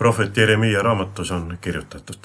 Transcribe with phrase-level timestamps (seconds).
[0.00, 2.24] prohvet Jeremiia raamatus on kirjutatud.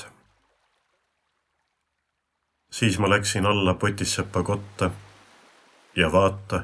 [2.72, 4.92] siis ma läksin alla potissepa kotta
[5.96, 6.64] ja vaata,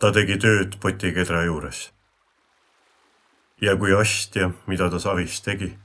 [0.00, 1.92] ta tegi tööd potikedra juures.
[3.60, 5.78] ja kui astja, mida ta savis tegi,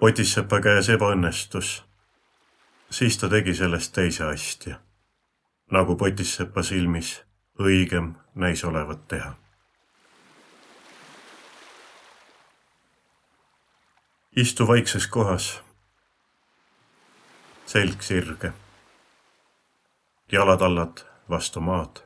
[0.00, 1.84] potissepa käes ebaõnnestus,
[2.90, 4.80] siis ta tegi sellest teise astja,
[5.70, 7.18] nagu potissepa silmis
[7.60, 9.36] õigem näis olevat teha
[14.36, 15.62] istu vaikses kohas.
[17.66, 18.52] selg sirge.
[20.32, 20.98] jalad allad
[21.30, 21.96] vastu maad.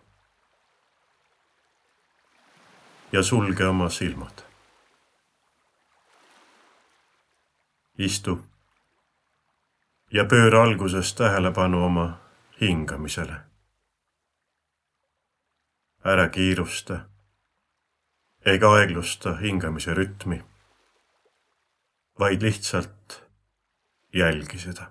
[3.13, 4.43] ja sulge oma silmad.
[7.99, 8.39] istu
[10.13, 12.21] ja pööra alguses tähelepanu oma
[12.61, 13.41] hingamisele.
[16.05, 17.01] ära kiirusta
[18.47, 20.50] ega aeglusta hingamise rütmi
[22.21, 23.23] vaid lihtsalt
[24.15, 24.91] jälgi seda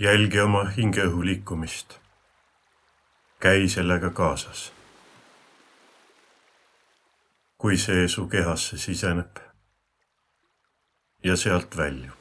[0.00, 1.98] jälgi oma hingeõhu liikumist.
[3.40, 4.72] käi sellega kaasas.
[7.58, 9.36] kui see su kehasse siseneb
[11.24, 12.19] ja sealt väljub.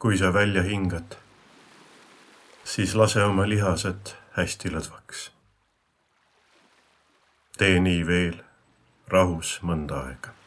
[0.00, 1.16] Kui sa välja hingad,
[2.64, 5.30] siis lase oma lihased hästi lõdvaks.
[7.60, 8.38] tee nii veel
[9.12, 10.39] rahus mõnda aega.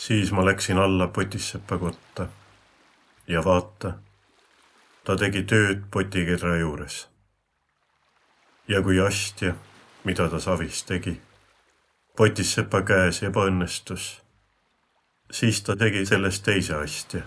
[0.00, 2.28] Siis ma läksin alla potissepa kotta
[3.28, 3.92] ja vaata,
[5.04, 7.08] ta tegi tööd potikedra juures.
[8.68, 9.54] ja kui astja,
[10.04, 11.20] mida ta savis tegi,
[12.16, 14.22] potissepa käes ebaõnnestus,
[15.30, 17.20] siis ta tegi sellest teise astja,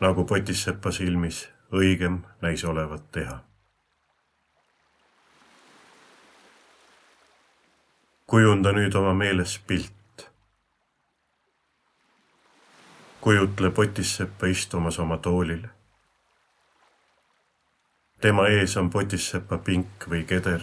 [0.00, 3.40] nagu potissepa silmis õigem näis olevat teha.
[8.26, 10.03] kujunda nüüd oma meeles pilt.
[13.24, 15.66] Kujutle Potissepa istumas oma toolil.
[18.20, 20.60] tema ees on Potissepa pink või keder.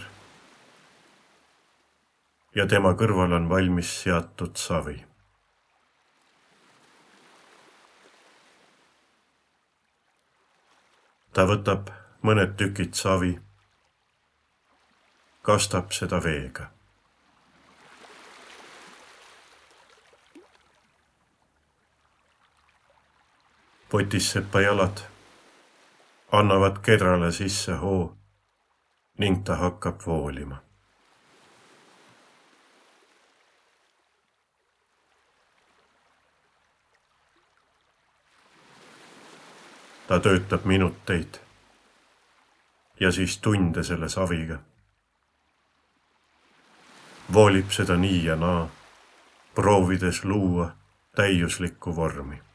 [2.54, 4.94] ja tema kõrval on valmis seatud savi.
[11.32, 11.90] ta võtab
[12.22, 13.32] mõned tükid savi,
[15.42, 16.70] kastab seda veega
[23.92, 24.98] potissepa jalad
[26.32, 28.16] annavad kedrale sisse hoo
[29.18, 30.56] ning ta hakkab voolima.
[40.08, 41.34] ta töötab minuteid
[43.00, 44.58] ja siis tunde selle saviga.
[47.32, 48.68] voolib seda nii ja naa,
[49.54, 50.70] proovides luua
[51.16, 52.51] täiuslikku vormi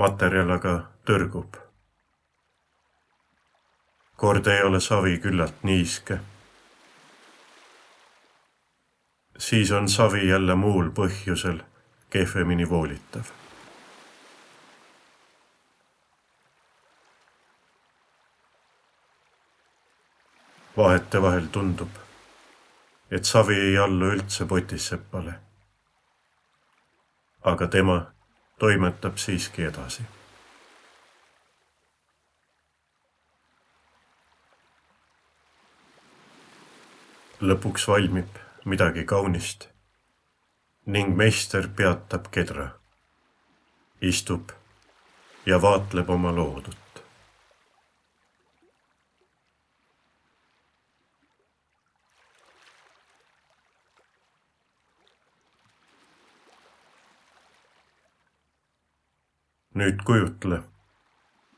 [0.00, 0.74] materjal aga
[1.04, 1.56] tõrgub.
[4.16, 6.18] kord ei ole savi küllalt niiske.
[9.38, 11.60] siis on savi jälle muul põhjusel
[12.10, 13.32] kehvemini voolitav.
[20.76, 22.00] vahetevahel tundub,
[23.10, 25.34] et savi ei allu üldse potissepale.
[27.52, 27.98] aga tema
[28.60, 30.04] toimetab siiski edasi.
[37.40, 38.36] lõpuks valmib
[38.68, 39.70] midagi kaunist
[40.92, 42.66] ning meister peatab kedra,
[44.10, 44.52] istub
[45.46, 46.89] ja vaatleb oma loodut.
[59.80, 60.62] Nüüd kujutle,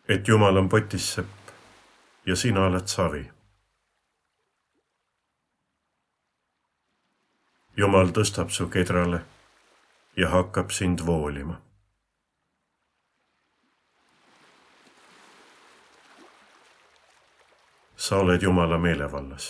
[0.08, 1.52] et Jumal on potissepp
[2.26, 3.24] ja sina oled savi.
[7.76, 9.22] Jumal tõstab su kedrale
[10.16, 11.60] ja hakkab sind voolima.
[18.02, 19.44] sa oled Jumala meelevallas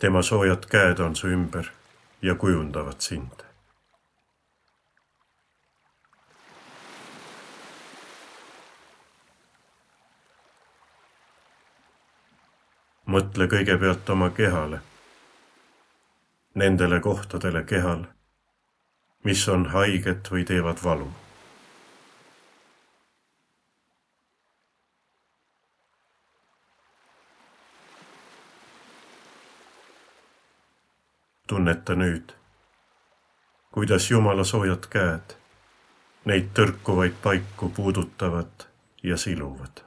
[0.00, 1.70] tema soojad käed on su ümber
[2.22, 3.46] ja kujundavad sind.
[13.10, 14.78] mõtle kõigepealt oma kehale,
[16.54, 18.04] nendele kohtadele kehal,
[19.26, 21.08] mis on haiged või teevad valu
[31.80, 32.32] tunneta nüüd,
[33.72, 35.32] kuidas Jumala soojad käed
[36.28, 38.66] neid tõrkuvaid paiku puudutavad
[39.02, 39.80] ja siluvad.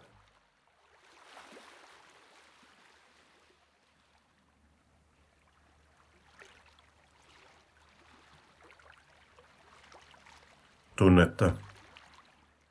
[10.96, 11.52] tunneta,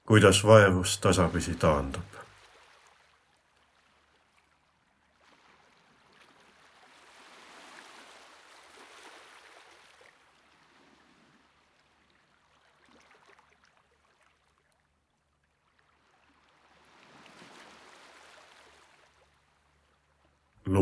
[0.07, 2.22] kuidas vaevus tasapisi taandub.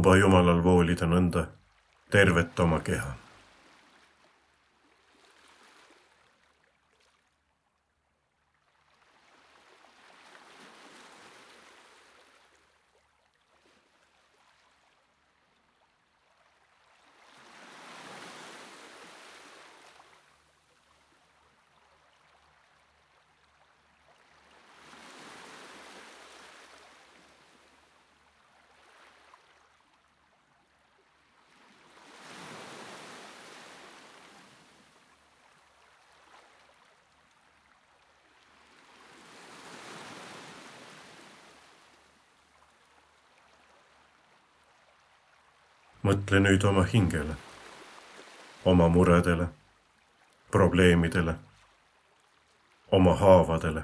[0.00, 1.42] Luba Jumalal voolida nõnda
[2.08, 3.10] tervet oma keha.
[46.02, 47.36] Mõtle nüüd oma hingele,
[48.64, 49.48] oma muredele,
[50.50, 51.34] probleemidele,
[52.92, 53.82] oma haavadele,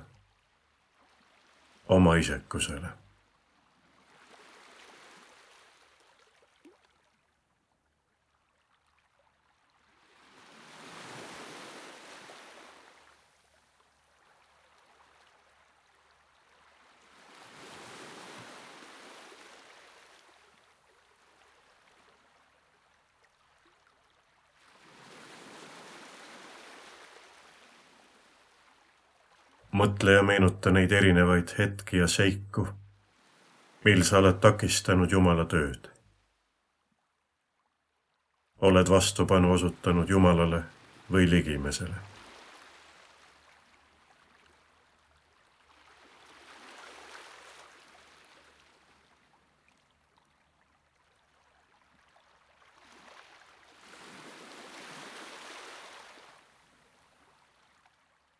[1.88, 3.05] oma isekusele
[29.76, 32.66] mõtle ja meenuta neid erinevaid hetki ja seiku,
[33.84, 35.92] mil sa oled takistanud Jumala tööd.
[38.66, 40.62] oled vastupanu osutanud Jumalale
[41.12, 42.04] või ligimesele.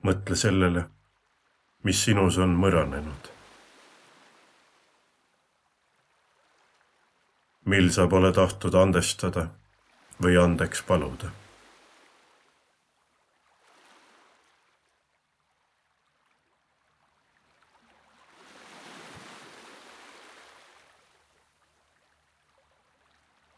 [0.06, 0.84] mõtle sellele
[1.86, 3.32] mis sinus on mõranenud.
[7.66, 9.48] mil sa pole tahtnud andestada
[10.22, 11.32] või andeks paluda.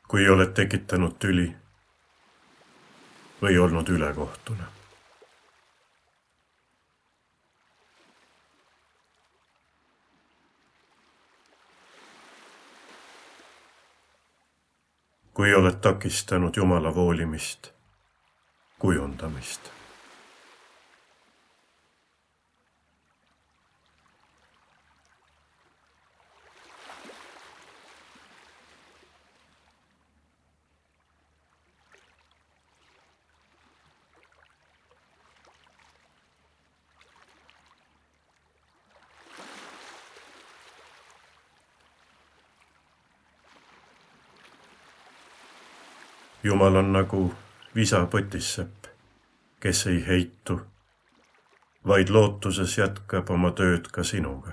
[0.09, 1.51] kui oled tekitanud tüli
[3.43, 4.78] või olnud ülekohtune
[15.39, 17.69] kui oled takistanud Jumala voolimist,
[18.79, 19.78] kujundamist.
[46.43, 47.35] Jumal on nagu
[47.75, 48.85] visapotissepp,
[49.61, 50.61] kes ei heitu,
[51.87, 54.53] vaid lootuses jätkab oma tööd ka sinuga.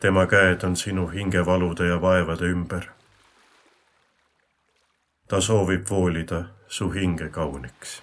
[0.00, 2.84] tema käed on sinu hingevalude ja vaevade ümber.
[5.28, 8.02] ta soovib voolida su hinge kauniks.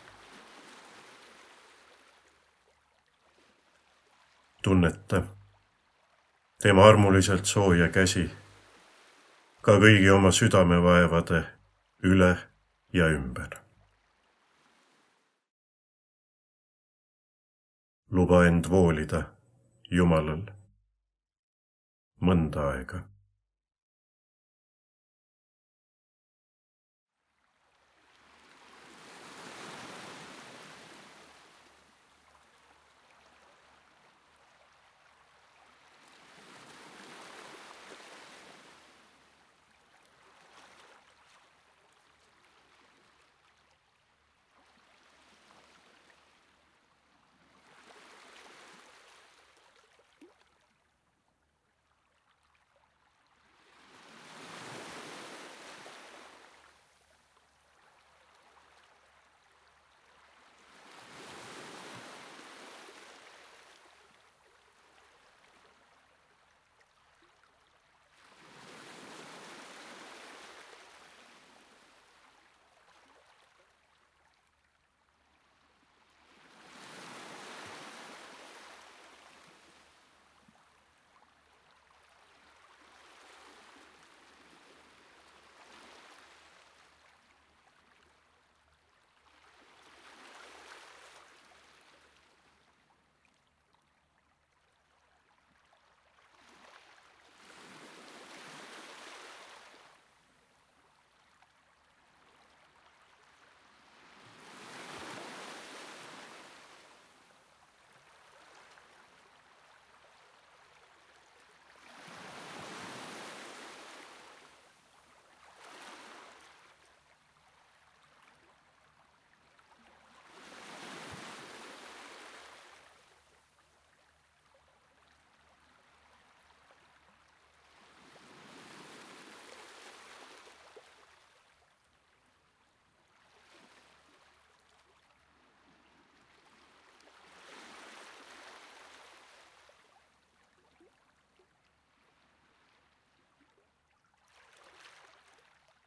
[4.63, 5.23] tunneta
[6.61, 8.29] tema armuliselt sooja käsi
[9.61, 11.43] ka kõigi oma südamevaevade
[12.03, 12.35] üle
[12.93, 13.49] ja ümber.
[18.15, 19.23] luba end voolida
[19.91, 20.45] Jumalal
[22.21, 23.01] mõnda aega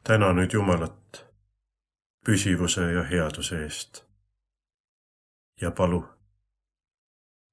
[0.09, 1.19] täna nüüd Jumalat
[2.25, 3.99] püsivuse ja headuse eest.
[5.61, 6.01] Ja palu,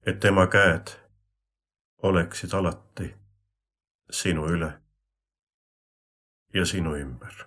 [0.05, 0.93] et tema käed
[2.07, 3.09] oleksid alati
[4.09, 4.71] sinu üle
[6.53, 7.43] ja sinu ümber